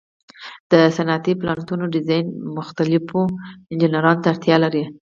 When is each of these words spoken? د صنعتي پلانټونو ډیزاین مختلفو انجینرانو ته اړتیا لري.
د 0.71 0.73
صنعتي 0.97 1.33
پلانټونو 1.39 1.85
ډیزاین 1.95 2.25
مختلفو 2.57 3.21
انجینرانو 3.71 4.21
ته 4.21 4.27
اړتیا 4.33 4.55
لري. 4.63 4.83